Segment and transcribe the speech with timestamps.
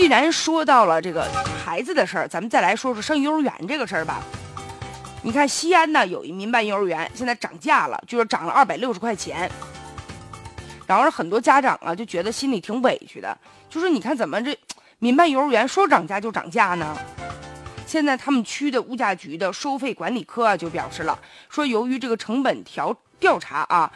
[0.00, 1.28] 既然说到了这个
[1.62, 4.22] 孩子的事儿，咱们再来说说上幼儿园这个事儿吧。
[5.20, 9.50] 你看西安呢有一民办幼儿园，现在涨价了，就是涨了二百六十块钱。
[10.86, 13.36] 然后很多家长啊就觉得心里挺委屈的，
[13.68, 14.58] 就说你看怎么这
[15.00, 16.96] 民办幼儿园说涨价就涨价呢？
[17.86, 21.18] 现在他们区的物价局的收费管理科啊就表示了，
[21.50, 23.92] 说由于这个成本调调查啊。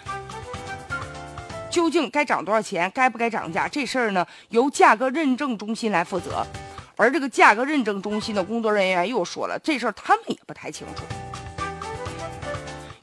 [1.75, 4.25] 究竟该涨多少钱，该不该涨价这事儿呢？
[4.51, 6.47] 由价格认证中心来负责，
[6.95, 11.03] 而这个价格认证中心的工作人员又说了，这事儿他们也不太清楚。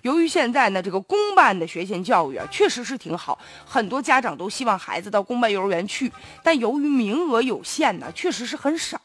[0.02, 6.12] 由于现在呢，这个公办的学前教育啊，确实是挺好，很多家长都希望孩子到公办幼儿园去，
[6.44, 9.00] 但由于名额有限呢，确实是很少，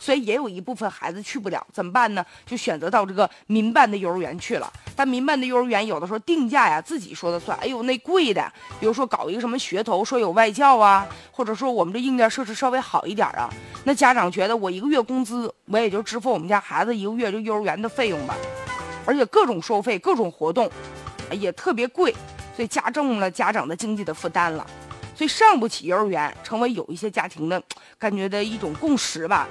[0.00, 2.24] 所以也有一部分孩子去不了，怎么办呢？
[2.46, 4.72] 就选择到这个民办的幼儿园去了。
[4.96, 13.48] 但民办的幼儿园有的时候定价呀，自己说的算，哎呦那贵的，比如说搞一个什么噱头，说有外教啊，或者说我们这硬件设施稍微好一点啊，
[13.84, 18.34] 那家长觉得我一个月工资，我也就支付我们家孩子一个月这幼儿园的费用吧。
[19.08, 20.70] 而且各种收费、各种活动，
[21.32, 22.14] 也特别贵，
[22.54, 24.66] 所以加重了家长的经济的负担了。
[25.16, 27.60] 所以上不起幼儿园，成为有一些家庭的
[27.98, 29.48] 感觉的一种共识吧。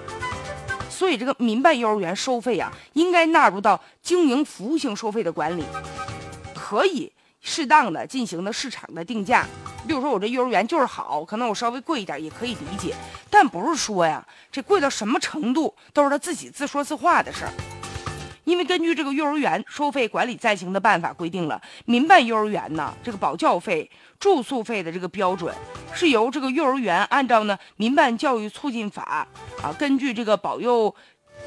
[0.92, 5.64] 所以这个民办幼儿园收费啊，应该纳入到经营服务性收费的管理，
[6.54, 9.44] 可以适当的进行的市场的定价。
[9.88, 12.94] 比如说我这幼儿园就是好，可能我稍微贵一点也可以理解，
[13.32, 17.52] 但不是说呀，这贵到什么程度都是他自己自说自话的事儿。
[18.48, 25.54] 因为根据这个幼儿园收费管理暂行的办法规定了，民办幼儿园呢，这个保教费、住宿费的这个标准，
[25.94, 29.28] 是由这个幼儿园按照呢《民办教育促进法》
[29.62, 30.96] 啊，根据这个保幼、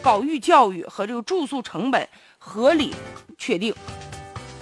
[0.03, 2.07] 保育教育和这个住宿成本
[2.37, 2.95] 合理
[3.39, 3.75] 确定。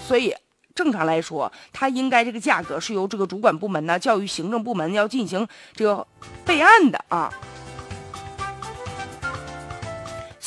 [0.01, 0.33] 所以
[0.77, 5.45] 正常来说，它应该这个价格是由这个主管部门呢，教育行政部门要进行
[5.75, 6.07] 这个
[6.45, 7.35] 备案的啊。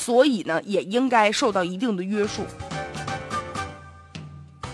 [0.02, 2.44] 所以呢，也应该受到一定的约束。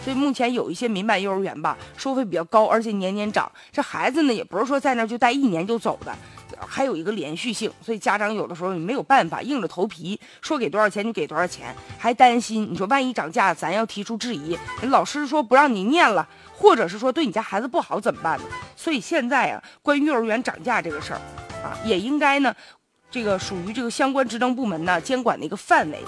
[0.01, 3.51] 所以目前有一些民办幼儿园吧，收费比较高，而且年年涨。
[3.73, 6.15] 这孩子呢，也不是说在那就待一年就走的，
[6.65, 7.69] 还有一个连续性。
[7.81, 18.45] 所以家长有的时候也没有办法，硬着头皮说给多少钱就给多少钱，还担心你说万一涨价，咱要提出质疑，老师说不让你念了，或者是说对你家孩子不好怎么办呢？
[18.77, 21.19] 所以现在啊，关于幼儿园涨价这个事儿，
[21.61, 22.55] 啊，也应该呢。
[23.09, 26.03] 这个属于这个相关职能部门呢监管的一个范围，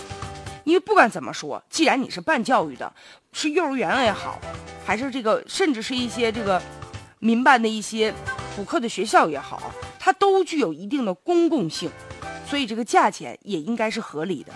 [0.63, 2.91] 因为不管怎么说，既然你是办教育的，
[3.31, 4.39] 是幼儿园也好，
[4.85, 6.61] 还是这个甚至是一些这个
[7.19, 8.13] 民办的一些
[8.55, 11.89] 补课的学校也好，它都具有一定的公共性，
[12.45, 14.53] 所以这个价钱也应该是合理的。